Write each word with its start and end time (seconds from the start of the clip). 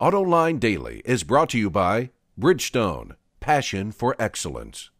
AutoLine 0.00 0.58
Daily 0.58 1.02
is 1.04 1.22
brought 1.22 1.50
to 1.50 1.58
you 1.58 1.70
by 1.70 2.10
Bridgestone, 2.36 3.14
passion 3.38 3.92
for 3.92 4.16
excellence. 4.18 4.90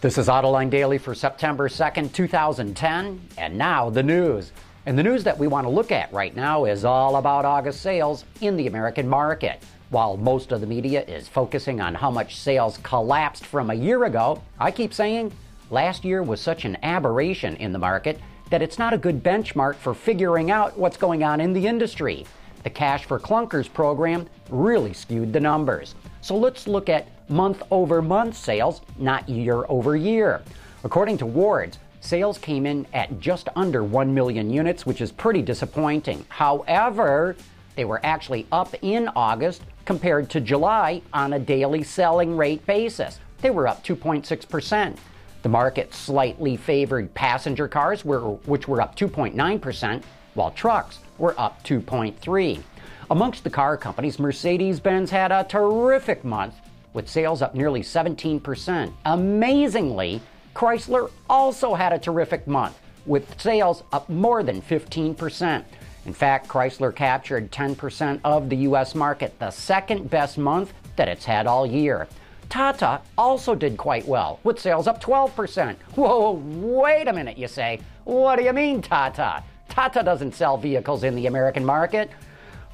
This 0.00 0.18
is 0.18 0.26
Autoline 0.26 0.70
Daily 0.70 0.98
for 0.98 1.14
September 1.14 1.68
2nd, 1.68 2.12
2010, 2.12 3.20
and 3.38 3.56
now 3.56 3.88
the 3.90 4.02
news. 4.02 4.50
And 4.86 4.98
the 4.98 5.04
news 5.04 5.22
that 5.22 5.38
we 5.38 5.46
want 5.46 5.64
to 5.66 5.70
look 5.70 5.92
at 5.92 6.12
right 6.12 6.34
now 6.34 6.64
is 6.64 6.84
all 6.84 7.14
about 7.14 7.44
August 7.44 7.80
sales 7.80 8.24
in 8.40 8.56
the 8.56 8.66
American 8.66 9.08
market. 9.08 9.62
While 9.90 10.16
most 10.16 10.50
of 10.50 10.60
the 10.60 10.66
media 10.66 11.04
is 11.04 11.28
focusing 11.28 11.80
on 11.80 11.94
how 11.94 12.10
much 12.10 12.36
sales 12.36 12.80
collapsed 12.82 13.46
from 13.46 13.70
a 13.70 13.74
year 13.74 14.02
ago, 14.02 14.42
I 14.58 14.72
keep 14.72 14.92
saying 14.92 15.30
last 15.70 16.04
year 16.04 16.24
was 16.24 16.40
such 16.40 16.64
an 16.64 16.76
aberration 16.82 17.54
in 17.54 17.72
the 17.72 17.78
market 17.78 18.18
that 18.50 18.62
it's 18.62 18.80
not 18.80 18.92
a 18.92 18.98
good 18.98 19.22
benchmark 19.22 19.76
for 19.76 19.94
figuring 19.94 20.50
out 20.50 20.76
what's 20.76 20.96
going 20.96 21.22
on 21.22 21.40
in 21.40 21.52
the 21.52 21.68
industry. 21.68 22.26
The 22.62 22.70
Cash 22.70 23.06
for 23.06 23.18
Clunkers 23.18 23.72
program 23.72 24.28
really 24.48 24.92
skewed 24.92 25.32
the 25.32 25.40
numbers. 25.40 25.94
So 26.20 26.36
let's 26.36 26.68
look 26.68 26.88
at 26.88 27.08
month 27.28 27.62
over 27.70 28.00
month 28.00 28.36
sales, 28.36 28.82
not 28.98 29.28
year 29.28 29.64
over 29.68 29.96
year. 29.96 30.42
According 30.84 31.18
to 31.18 31.26
Wards, 31.26 31.78
sales 32.00 32.38
came 32.38 32.66
in 32.66 32.86
at 32.92 33.18
just 33.20 33.48
under 33.56 33.82
1 33.82 34.12
million 34.14 34.50
units, 34.50 34.86
which 34.86 35.00
is 35.00 35.10
pretty 35.10 35.42
disappointing. 35.42 36.24
However, 36.28 37.36
they 37.74 37.84
were 37.84 38.00
actually 38.04 38.46
up 38.52 38.74
in 38.82 39.08
August 39.16 39.62
compared 39.84 40.30
to 40.30 40.40
July 40.40 41.02
on 41.12 41.32
a 41.32 41.38
daily 41.38 41.82
selling 41.82 42.36
rate 42.36 42.64
basis. 42.66 43.18
They 43.40 43.50
were 43.50 43.66
up 43.66 43.84
2.6%. 43.84 44.96
The 45.42 45.48
market 45.48 45.92
slightly 45.92 46.56
favored 46.56 47.12
passenger 47.14 47.66
cars, 47.66 48.04
which 48.04 48.68
were 48.68 48.80
up 48.80 48.94
2.9%, 48.94 50.02
while 50.34 50.50
trucks 50.50 50.98
were 51.18 51.34
up 51.38 51.62
2.3. 51.64 52.62
Amongst 53.10 53.44
the 53.44 53.50
car 53.50 53.76
companies, 53.76 54.18
Mercedes-Benz 54.18 55.10
had 55.10 55.32
a 55.32 55.44
terrific 55.44 56.24
month 56.24 56.54
with 56.94 57.08
sales 57.08 57.42
up 57.42 57.54
nearly 57.54 57.80
17%. 57.80 58.92
Amazingly, 59.04 60.20
Chrysler 60.54 61.10
also 61.28 61.74
had 61.74 61.92
a 61.92 61.98
terrific 61.98 62.46
month 62.46 62.78
with 63.06 63.40
sales 63.40 63.82
up 63.92 64.08
more 64.08 64.42
than 64.42 64.62
15%. 64.62 65.64
In 66.04 66.12
fact, 66.12 66.48
Chrysler 66.48 66.94
captured 66.94 67.50
10% 67.52 68.20
of 68.24 68.48
the 68.48 68.56
US 68.68 68.94
market, 68.94 69.38
the 69.38 69.50
second 69.50 70.10
best 70.10 70.38
month 70.38 70.72
that 70.96 71.08
it's 71.08 71.24
had 71.24 71.46
all 71.46 71.66
year. 71.66 72.08
Tata 72.48 73.00
also 73.16 73.54
did 73.54 73.78
quite 73.78 74.06
well, 74.06 74.38
with 74.44 74.60
sales 74.60 74.86
up 74.86 75.02
12%. 75.02 75.74
Whoa, 75.94 76.32
wait 76.32 77.08
a 77.08 77.12
minute, 77.12 77.38
you 77.38 77.48
say. 77.48 77.80
What 78.04 78.36
do 78.36 78.44
you 78.44 78.52
mean, 78.52 78.82
Tata? 78.82 79.42
Tata 79.72 80.02
doesn't 80.02 80.34
sell 80.34 80.58
vehicles 80.58 81.02
in 81.02 81.14
the 81.14 81.26
American 81.26 81.64
market. 81.64 82.10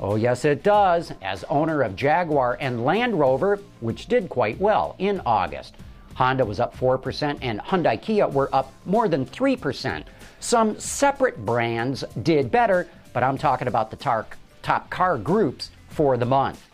Oh, 0.00 0.16
yes, 0.16 0.44
it 0.44 0.64
does, 0.64 1.12
as 1.22 1.44
owner 1.44 1.82
of 1.82 1.94
Jaguar 1.94 2.58
and 2.60 2.84
Land 2.84 3.16
Rover, 3.16 3.60
which 3.78 4.06
did 4.06 4.28
quite 4.28 4.58
well 4.58 4.96
in 4.98 5.22
August. 5.24 5.76
Honda 6.16 6.44
was 6.44 6.58
up 6.58 6.76
4%, 6.76 7.38
and 7.40 7.60
Hyundai 7.60 8.02
Kia 8.02 8.26
were 8.26 8.52
up 8.52 8.72
more 8.84 9.06
than 9.06 9.24
3%. 9.24 10.02
Some 10.40 10.76
separate 10.80 11.46
brands 11.46 12.02
did 12.24 12.50
better, 12.50 12.88
but 13.12 13.22
I'm 13.22 13.38
talking 13.38 13.68
about 13.68 13.92
the 13.92 13.96
tar- 13.96 14.26
top 14.62 14.90
car 14.90 15.18
groups 15.18 15.70
for 15.90 16.16
the 16.16 16.26
month. 16.26 16.66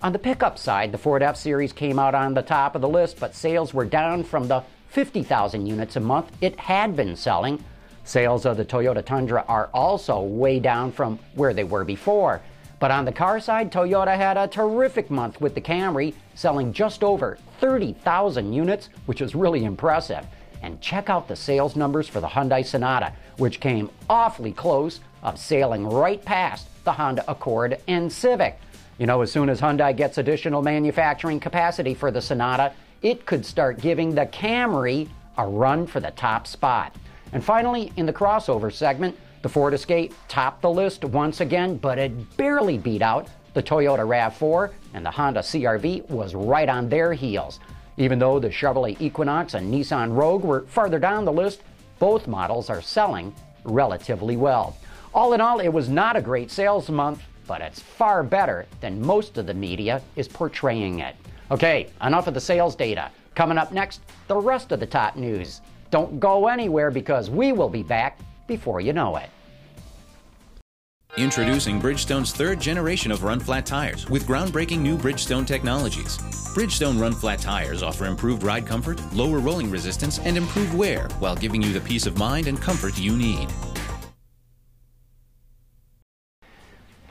On 0.00 0.12
the 0.12 0.18
pickup 0.20 0.58
side, 0.58 0.92
the 0.92 0.98
Ford 0.98 1.24
F 1.24 1.36
Series 1.36 1.72
came 1.72 1.98
out 1.98 2.14
on 2.14 2.34
the 2.34 2.42
top 2.42 2.76
of 2.76 2.82
the 2.82 2.88
list, 2.88 3.18
but 3.18 3.34
sales 3.34 3.74
were 3.74 3.84
down 3.84 4.22
from 4.22 4.46
the 4.46 4.62
50,000 4.90 5.66
units 5.66 5.96
a 5.96 6.00
month 6.00 6.30
it 6.40 6.56
had 6.60 6.94
been 6.94 7.16
selling. 7.16 7.64
Sales 8.04 8.46
of 8.46 8.56
the 8.56 8.64
Toyota 8.64 9.04
Tundra 9.04 9.44
are 9.48 9.70
also 9.72 10.20
way 10.20 10.58
down 10.58 10.92
from 10.92 11.18
where 11.34 11.54
they 11.54 11.64
were 11.64 11.84
before. 11.84 12.40
But 12.80 12.90
on 12.90 13.04
the 13.04 13.12
car 13.12 13.38
side, 13.38 13.70
Toyota 13.70 14.16
had 14.16 14.36
a 14.36 14.48
terrific 14.48 15.08
month 15.08 15.40
with 15.40 15.54
the 15.54 15.60
Camry, 15.60 16.14
selling 16.34 16.72
just 16.72 17.04
over 17.04 17.38
30,000 17.60 18.52
units, 18.52 18.88
which 19.06 19.20
is 19.20 19.36
really 19.36 19.64
impressive. 19.64 20.26
And 20.62 20.80
check 20.80 21.08
out 21.08 21.28
the 21.28 21.36
sales 21.36 21.76
numbers 21.76 22.08
for 22.08 22.20
the 22.20 22.26
Hyundai 22.26 22.66
Sonata, 22.66 23.12
which 23.36 23.60
came 23.60 23.88
awfully 24.10 24.52
close 24.52 25.00
of 25.22 25.38
sailing 25.38 25.86
right 25.88 26.24
past 26.24 26.66
the 26.84 26.92
Honda 26.92 27.24
Accord 27.28 27.78
and 27.86 28.12
Civic. 28.12 28.58
You 28.98 29.06
know, 29.06 29.22
as 29.22 29.30
soon 29.30 29.48
as 29.48 29.60
Hyundai 29.60 29.96
gets 29.96 30.18
additional 30.18 30.62
manufacturing 30.62 31.38
capacity 31.38 31.94
for 31.94 32.10
the 32.10 32.20
Sonata, 32.20 32.72
it 33.00 33.26
could 33.26 33.46
start 33.46 33.80
giving 33.80 34.14
the 34.14 34.26
Camry 34.26 35.08
a 35.38 35.46
run 35.46 35.86
for 35.86 36.00
the 36.00 36.10
top 36.10 36.46
spot. 36.46 36.94
And 37.32 37.44
finally, 37.44 37.92
in 37.96 38.06
the 38.06 38.12
crossover 38.12 38.72
segment, 38.72 39.16
the 39.42 39.48
Ford 39.48 39.74
Escape 39.74 40.14
topped 40.28 40.62
the 40.62 40.70
list 40.70 41.04
once 41.04 41.40
again, 41.40 41.76
but 41.76 41.98
it 41.98 42.36
barely 42.36 42.78
beat 42.78 43.02
out 43.02 43.28
the 43.54 43.62
Toyota 43.62 44.06
RAV4, 44.06 44.70
and 44.94 45.04
the 45.04 45.10
Honda 45.10 45.40
CRV 45.40 46.08
was 46.08 46.34
right 46.34 46.68
on 46.68 46.88
their 46.88 47.12
heels. 47.12 47.58
Even 47.96 48.18
though 48.18 48.38
the 48.38 48.48
Chevrolet 48.48 49.00
Equinox 49.00 49.54
and 49.54 49.72
Nissan 49.72 50.14
Rogue 50.14 50.44
were 50.44 50.62
farther 50.62 50.98
down 50.98 51.24
the 51.24 51.32
list, 51.32 51.62
both 51.98 52.26
models 52.26 52.70
are 52.70 52.80
selling 52.80 53.34
relatively 53.64 54.36
well. 54.36 54.76
All 55.14 55.34
in 55.34 55.40
all, 55.40 55.60
it 55.60 55.68
was 55.68 55.88
not 55.88 56.16
a 56.16 56.22
great 56.22 56.50
sales 56.50 56.88
month, 56.88 57.22
but 57.46 57.60
it's 57.60 57.80
far 57.80 58.22
better 58.22 58.66
than 58.80 59.04
most 59.04 59.36
of 59.36 59.46
the 59.46 59.54
media 59.54 60.00
is 60.16 60.28
portraying 60.28 61.00
it. 61.00 61.16
Okay, 61.50 61.88
enough 62.02 62.26
of 62.26 62.34
the 62.34 62.40
sales 62.40 62.74
data. 62.74 63.10
Coming 63.34 63.58
up 63.58 63.72
next, 63.72 64.00
the 64.26 64.36
rest 64.36 64.72
of 64.72 64.80
the 64.80 64.86
top 64.86 65.16
news. 65.16 65.60
Don't 65.92 66.18
go 66.18 66.48
anywhere 66.48 66.90
because 66.90 67.28
we 67.28 67.52
will 67.52 67.68
be 67.68 67.82
back 67.82 68.18
before 68.46 68.80
you 68.80 68.94
know 68.94 69.16
it. 69.16 69.28
Introducing 71.18 71.78
Bridgestone's 71.78 72.32
third 72.32 72.58
generation 72.58 73.12
of 73.12 73.22
run 73.22 73.38
flat 73.38 73.66
tires 73.66 74.08
with 74.08 74.26
groundbreaking 74.26 74.78
new 74.78 74.96
Bridgestone 74.96 75.46
technologies. 75.46 76.16
Bridgestone 76.56 76.98
run 76.98 77.12
flat 77.12 77.40
tires 77.40 77.82
offer 77.82 78.06
improved 78.06 78.42
ride 78.42 78.66
comfort, 78.66 78.98
lower 79.12 79.38
rolling 79.38 79.70
resistance, 79.70 80.18
and 80.20 80.38
improved 80.38 80.72
wear 80.72 81.08
while 81.18 81.36
giving 81.36 81.60
you 81.60 81.74
the 81.74 81.80
peace 81.80 82.06
of 82.06 82.16
mind 82.16 82.46
and 82.46 82.58
comfort 82.58 82.98
you 82.98 83.14
need. 83.14 83.46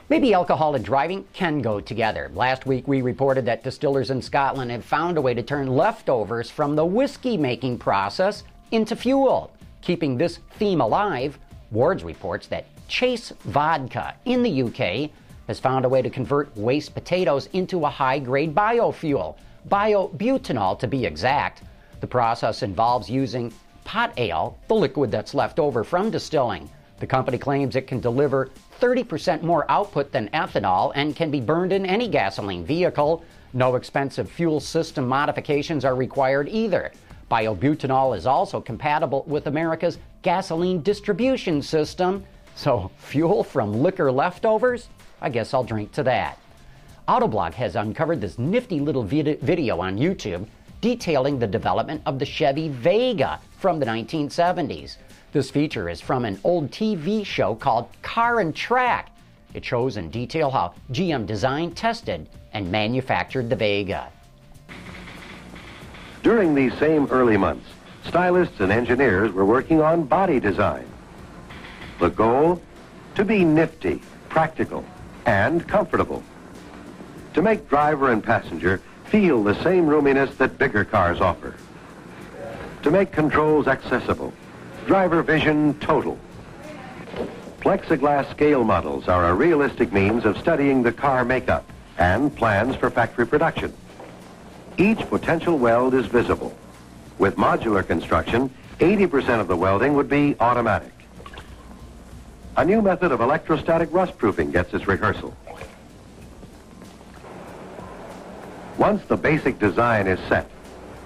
Maybe 0.08 0.34
alcohol 0.34 0.74
and 0.74 0.84
driving 0.84 1.24
can 1.32 1.62
go 1.62 1.80
together. 1.80 2.32
Last 2.34 2.66
week 2.66 2.88
we 2.88 3.00
reported 3.00 3.46
that 3.46 3.62
distillers 3.62 4.10
in 4.10 4.20
Scotland 4.20 4.72
have 4.72 4.84
found 4.84 5.16
a 5.16 5.22
way 5.22 5.34
to 5.34 5.42
turn 5.42 5.68
leftovers 5.68 6.50
from 6.50 6.74
the 6.74 6.84
whiskey 6.84 7.36
making 7.36 7.78
process 7.78 8.42
into 8.72 8.96
fuel. 8.96 9.52
Keeping 9.82 10.16
this 10.16 10.38
theme 10.58 10.80
alive, 10.80 11.38
Wards 11.70 12.04
reports 12.04 12.48
that 12.48 12.66
Chase 12.88 13.32
Vodka 13.44 14.14
in 14.24 14.42
the 14.42 14.62
UK 14.64 15.10
has 15.46 15.60
found 15.60 15.84
a 15.84 15.88
way 15.88 16.02
to 16.02 16.10
convert 16.10 16.54
waste 16.56 16.94
potatoes 16.94 17.48
into 17.52 17.84
a 17.84 17.90
high 17.90 18.18
grade 18.18 18.54
biofuel, 18.54 19.36
biobutanol 19.68 20.78
to 20.78 20.86
be 20.86 21.06
exact. 21.06 21.62
The 22.00 22.06
process 22.06 22.62
involves 22.62 23.08
using 23.08 23.52
pot 23.84 24.12
ale, 24.18 24.58
the 24.68 24.74
liquid 24.74 25.10
that's 25.10 25.34
left 25.34 25.58
over 25.58 25.84
from 25.84 26.10
distilling. 26.10 26.68
The 27.00 27.06
company 27.06 27.38
claims 27.38 27.74
it 27.74 27.86
can 27.86 28.00
deliver 28.00 28.50
30% 28.80 29.42
more 29.42 29.68
output 29.70 30.12
than 30.12 30.28
ethanol 30.30 30.92
and 30.94 31.16
can 31.16 31.30
be 31.30 31.40
burned 31.40 31.72
in 31.72 31.86
any 31.86 32.08
gasoline 32.08 32.64
vehicle. 32.64 33.24
No 33.54 33.74
expensive 33.76 34.30
fuel 34.30 34.60
system 34.60 35.08
modifications 35.08 35.84
are 35.84 35.96
required 35.96 36.48
either. 36.48 36.92
Biobutanol 37.32 38.14
is 38.14 38.26
also 38.26 38.60
compatible 38.60 39.24
with 39.26 39.46
America's 39.46 39.96
gasoline 40.20 40.82
distribution 40.82 41.62
system. 41.62 42.22
So, 42.56 42.90
fuel 42.98 43.42
from 43.42 43.82
liquor 43.82 44.12
leftovers? 44.12 44.90
I 45.22 45.30
guess 45.30 45.54
I'll 45.54 45.64
drink 45.64 45.92
to 45.92 46.02
that. 46.02 46.38
Autoblog 47.08 47.54
has 47.54 47.74
uncovered 47.74 48.20
this 48.20 48.38
nifty 48.38 48.80
little 48.80 49.02
vid- 49.02 49.40
video 49.40 49.80
on 49.80 49.96
YouTube 49.96 50.46
detailing 50.82 51.38
the 51.38 51.46
development 51.46 52.02
of 52.04 52.18
the 52.18 52.26
Chevy 52.26 52.68
Vega 52.68 53.40
from 53.58 53.80
the 53.80 53.86
1970s. 53.86 54.98
This 55.32 55.50
feature 55.50 55.88
is 55.88 56.02
from 56.02 56.26
an 56.26 56.38
old 56.44 56.70
TV 56.70 57.24
show 57.24 57.54
called 57.54 57.88
Car 58.02 58.40
and 58.40 58.54
Track. 58.54 59.10
It 59.54 59.64
shows 59.64 59.96
in 59.96 60.10
detail 60.10 60.50
how 60.50 60.74
GM 60.92 61.24
designed, 61.24 61.78
tested, 61.78 62.28
and 62.52 62.70
manufactured 62.70 63.48
the 63.48 63.56
Vega. 63.56 64.10
During 66.22 66.54
these 66.54 66.74
same 66.78 67.06
early 67.06 67.36
months, 67.36 67.66
stylists 68.06 68.60
and 68.60 68.70
engineers 68.70 69.32
were 69.32 69.44
working 69.44 69.80
on 69.80 70.04
body 70.04 70.40
design. 70.40 70.86
The 71.98 72.10
goal? 72.10 72.62
To 73.16 73.24
be 73.24 73.44
nifty, 73.44 74.00
practical, 74.28 74.84
and 75.26 75.66
comfortable. 75.66 76.22
To 77.34 77.42
make 77.42 77.68
driver 77.68 78.12
and 78.12 78.22
passenger 78.22 78.80
feel 79.06 79.42
the 79.42 79.60
same 79.62 79.86
roominess 79.86 80.36
that 80.38 80.58
bigger 80.58 80.84
cars 80.84 81.20
offer. 81.20 81.54
To 82.82 82.90
make 82.90 83.12
controls 83.12 83.66
accessible 83.66 84.32
Driver 84.86 85.22
vision 85.22 85.78
total. 85.78 86.18
Plexiglass 87.60 88.28
scale 88.32 88.64
models 88.64 89.06
are 89.06 89.28
a 89.28 89.34
realistic 89.34 89.92
means 89.92 90.24
of 90.24 90.36
studying 90.38 90.82
the 90.82 90.92
car 90.92 91.24
makeup 91.24 91.64
and 91.98 92.34
plans 92.34 92.74
for 92.74 92.90
factory 92.90 93.24
production. 93.24 93.72
Each 94.78 94.98
potential 95.00 95.58
weld 95.58 95.94
is 95.94 96.06
visible. 96.06 96.54
With 97.18 97.36
modular 97.36 97.86
construction, 97.86 98.50
80% 98.78 99.40
of 99.40 99.48
the 99.48 99.56
welding 99.56 99.94
would 99.94 100.08
be 100.08 100.34
automatic. 100.40 100.92
A 102.56 102.64
new 102.64 102.82
method 102.82 103.12
of 103.12 103.20
electrostatic 103.20 103.92
rust 103.92 104.16
proofing 104.18 104.50
gets 104.50 104.72
its 104.74 104.86
rehearsal. 104.86 105.36
Once 108.78 109.02
the 109.04 109.16
basic 109.16 109.58
design 109.58 110.06
is 110.06 110.18
set, 110.28 110.50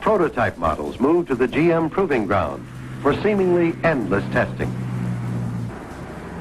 prototype 0.01 0.57
models 0.57 0.99
move 1.01 1.27
to 1.27 1.35
the 1.35 1.49
GM 1.49 1.91
proving 1.91 2.27
ground 2.27 2.67
for 3.03 3.15
seemingly 3.23 3.75
endless 3.85 4.25
testing. 4.33 4.73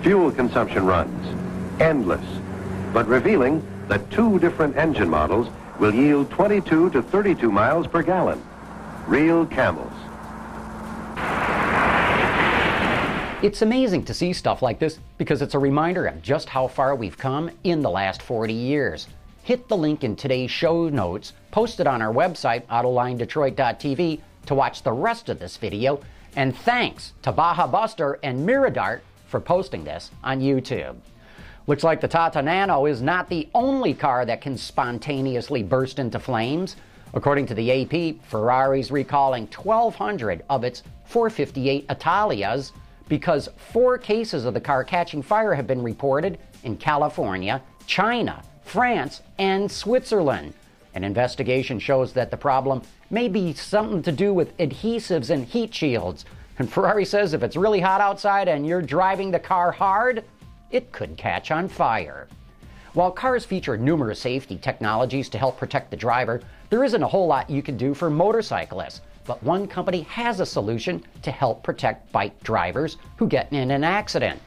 Fuel 0.01 0.31
consumption 0.31 0.85
runs, 0.85 1.81
endless, 1.81 2.25
but 2.93 3.07
revealing 3.07 3.65
that 3.87 4.09
two 4.11 4.39
different 4.39 4.77
engine 4.77 5.09
models 5.09 5.47
will 5.79 5.93
yield 5.93 6.29
22 6.31 6.89
to 6.91 7.01
32 7.01 7.51
miles 7.51 7.87
per 7.87 8.01
gallon. 8.01 8.41
Real 9.07 9.45
camels. 9.45 9.93
It's 13.43 13.61
amazing 13.61 14.05
to 14.05 14.13
see 14.13 14.33
stuff 14.33 14.61
like 14.61 14.79
this 14.79 14.99
because 15.17 15.41
it's 15.41 15.53
a 15.53 15.59
reminder 15.59 16.07
of 16.07 16.21
just 16.21 16.49
how 16.49 16.67
far 16.67 16.95
we've 16.95 17.17
come 17.17 17.51
in 17.63 17.81
the 17.81 17.89
last 17.89 18.21
40 18.21 18.53
years. 18.53 19.07
Hit 19.43 19.67
the 19.67 19.77
link 19.77 20.03
in 20.03 20.15
today's 20.15 20.49
show 20.49 20.89
notes 20.89 21.33
posted 21.51 21.85
on 21.85 22.01
our 22.01 22.11
website, 22.11 22.65
AutolineDetroit.tv, 22.65 24.19
to 24.47 24.55
watch 24.55 24.81
the 24.81 24.91
rest 24.91 25.29
of 25.29 25.37
this 25.37 25.57
video. 25.57 26.01
And 26.35 26.57
thanks 26.57 27.13
to 27.21 27.31
Baja 27.31 27.67
Buster 27.67 28.19
and 28.23 28.47
Miradart 28.47 29.01
for 29.27 29.39
posting 29.39 29.83
this 29.83 30.09
on 30.23 30.39
YouTube. 30.39 30.95
Looks 31.67 31.83
like 31.83 31.99
the 31.99 32.07
Tata 32.07 32.43
Nano 32.43 32.85
is 32.85 33.01
not 33.01 33.27
the 33.27 33.49
only 33.55 33.95
car 33.95 34.23
that 34.23 34.39
can 34.39 34.55
spontaneously 34.55 35.63
burst 35.63 35.97
into 35.97 36.19
flames. 36.19 36.75
According 37.15 37.47
to 37.47 37.55
the 37.55 37.71
AP, 37.71 38.23
Ferrari's 38.23 38.91
recalling 38.91 39.47
1,200 39.47 40.43
of 40.47 40.63
its 40.63 40.83
458 41.05 41.87
Italias 41.89 42.71
because 43.09 43.49
four 43.57 43.97
cases 43.97 44.45
of 44.45 44.53
the 44.53 44.61
car 44.61 44.83
catching 44.83 45.23
fire 45.23 45.55
have 45.55 45.65
been 45.65 45.81
reported 45.81 46.37
in 46.63 46.77
California, 46.77 47.61
China, 47.87 48.43
France, 48.63 49.21
and 49.39 49.71
Switzerland. 49.71 50.53
An 50.93 51.03
investigation 51.03 51.79
shows 51.79 52.13
that 52.13 52.29
the 52.29 52.37
problem 52.37 52.83
may 53.09 53.27
be 53.27 53.53
something 53.53 54.03
to 54.03 54.11
do 54.11 54.35
with 54.35 54.55
adhesives 54.57 55.31
and 55.31 55.45
heat 55.45 55.73
shields. 55.73 56.25
And 56.59 56.71
Ferrari 56.71 57.05
says 57.05 57.33
if 57.33 57.41
it's 57.41 57.55
really 57.55 57.79
hot 57.79 58.01
outside 58.01 58.47
and 58.47 58.67
you're 58.67 58.81
driving 58.81 59.31
the 59.31 59.39
car 59.39 59.71
hard, 59.71 60.23
it 60.71 60.91
could 60.91 61.17
catch 61.17 61.51
on 61.51 61.67
fire. 61.67 62.27
While 62.93 63.11
cars 63.11 63.43
feature 63.43 63.77
numerous 63.77 64.21
safety 64.21 64.57
technologies 64.57 65.27
to 65.29 65.37
help 65.37 65.57
protect 65.57 65.91
the 65.91 65.97
driver, 65.97 66.41
there 66.69 66.83
isn't 66.83 67.03
a 67.03 67.07
whole 67.07 67.27
lot 67.27 67.49
you 67.49 67.61
can 67.61 67.75
do 67.75 67.93
for 67.93 68.09
motorcyclists. 68.09 69.01
But 69.25 69.43
one 69.43 69.67
company 69.67 70.01
has 70.01 70.39
a 70.39 70.45
solution 70.45 71.03
to 71.23 71.31
help 71.31 71.63
protect 71.63 72.11
bike 72.11 72.41
drivers 72.43 72.97
who 73.17 73.27
get 73.27 73.51
in 73.51 73.71
an 73.71 73.83
accident. 73.83 74.39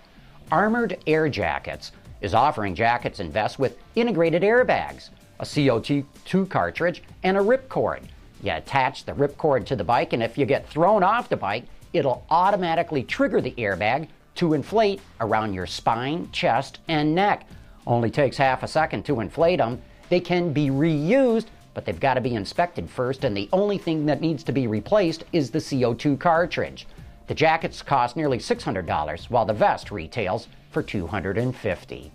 Armored 0.50 0.98
Air 1.06 1.28
Jackets 1.28 1.92
is 2.20 2.32
offering 2.32 2.74
jackets 2.74 3.20
and 3.20 3.32
vests 3.32 3.58
with 3.58 3.76
integrated 3.96 4.42
airbags, 4.42 5.10
a 5.40 5.44
CO2 5.44 6.48
cartridge, 6.48 7.02
and 7.22 7.36
a 7.36 7.40
ripcord. 7.40 8.02
You 8.42 8.52
attach 8.52 9.04
the 9.04 9.12
ripcord 9.12 9.66
to 9.66 9.76
the 9.76 9.84
bike, 9.84 10.12
and 10.12 10.22
if 10.22 10.38
you 10.38 10.46
get 10.46 10.68
thrown 10.68 11.02
off 11.02 11.28
the 11.28 11.36
bike, 11.36 11.64
it'll 11.92 12.24
automatically 12.30 13.02
trigger 13.02 13.40
the 13.40 13.52
airbag 13.52 14.08
to 14.38 14.54
inflate 14.54 15.00
around 15.20 15.54
your 15.54 15.66
spine, 15.66 16.28
chest, 16.32 16.80
and 16.88 17.14
neck. 17.14 17.46
Only 17.86 18.10
takes 18.10 18.36
half 18.36 18.62
a 18.62 18.68
second 18.68 19.04
to 19.04 19.20
inflate 19.20 19.58
them. 19.58 19.80
They 20.08 20.20
can 20.20 20.52
be 20.52 20.68
reused 20.68 21.46
but 21.78 21.84
they've 21.84 22.00
got 22.00 22.14
to 22.14 22.20
be 22.20 22.34
inspected 22.34 22.90
first, 22.90 23.22
and 23.22 23.36
the 23.36 23.48
only 23.52 23.78
thing 23.78 24.04
that 24.04 24.20
needs 24.20 24.42
to 24.42 24.50
be 24.50 24.66
replaced 24.66 25.22
is 25.32 25.48
the 25.48 25.60
CO2 25.60 26.18
cartridge. 26.18 26.88
The 27.28 27.36
jackets 27.36 27.82
cost 27.82 28.16
nearly 28.16 28.38
$600, 28.38 29.30
while 29.30 29.44
the 29.44 29.52
vest 29.52 29.92
retails 29.92 30.48
for 30.72 30.82
$250. 30.82 32.10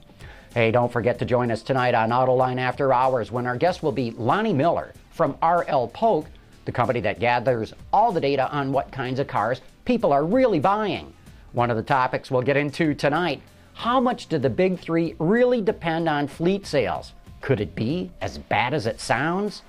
Hey, 0.53 0.69
don't 0.69 0.91
forget 0.91 1.17
to 1.19 1.23
join 1.23 1.49
us 1.49 1.63
tonight 1.63 1.95
on 1.95 2.09
Autoline 2.09 2.59
After 2.59 2.91
Hours 2.91 3.31
when 3.31 3.47
our 3.47 3.55
guest 3.55 3.81
will 3.81 3.93
be 3.93 4.11
Lonnie 4.11 4.51
Miller 4.51 4.93
from 5.11 5.37
RL 5.41 5.87
Polk, 5.87 6.27
the 6.65 6.71
company 6.73 6.99
that 6.99 7.21
gathers 7.21 7.73
all 7.93 8.11
the 8.11 8.19
data 8.19 8.51
on 8.51 8.73
what 8.73 8.91
kinds 8.91 9.21
of 9.21 9.27
cars 9.27 9.61
people 9.85 10.11
are 10.11 10.25
really 10.25 10.59
buying. 10.59 11.13
One 11.53 11.69
of 11.69 11.77
the 11.77 11.83
topics 11.83 12.29
we'll 12.29 12.41
get 12.41 12.57
into 12.57 12.93
tonight 12.93 13.41
how 13.73 13.99
much 13.99 14.27
do 14.27 14.37
the 14.37 14.49
big 14.49 14.79
three 14.79 15.15
really 15.19 15.61
depend 15.61 16.07
on 16.07 16.27
fleet 16.27 16.65
sales? 16.65 17.13
Could 17.41 17.59
it 17.59 17.75
be 17.75 18.11
as 18.21 18.37
bad 18.37 18.73
as 18.73 18.85
it 18.85 18.99
sounds? 18.99 19.63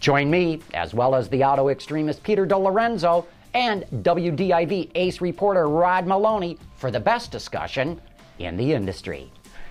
Join 0.00 0.30
me, 0.30 0.60
as 0.72 0.94
well 0.94 1.14
as 1.14 1.28
the 1.28 1.44
auto 1.44 1.68
extremist 1.68 2.22
Peter 2.22 2.46
DeLorenzo 2.46 3.26
and 3.52 3.84
WDIV 4.02 4.90
ace 4.94 5.20
reporter 5.20 5.68
Rod 5.68 6.06
Meloni 6.06 6.58
for 6.76 6.90
the 6.90 7.00
best 7.00 7.30
discussion 7.30 8.00
in 8.38 8.56
the 8.56 8.72
industry. 8.72 9.30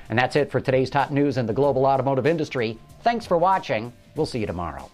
And 0.09 0.17
that's 0.17 0.35
it 0.35 0.51
for 0.51 0.59
today's 0.59 0.89
top 0.89 1.11
news 1.11 1.37
in 1.37 1.45
the 1.45 1.53
global 1.53 1.85
automotive 1.85 2.27
industry. 2.27 2.77
Thanks 3.01 3.25
for 3.25 3.37
watching. 3.37 3.91
We'll 4.15 4.25
see 4.25 4.39
you 4.39 4.47
tomorrow. 4.47 4.89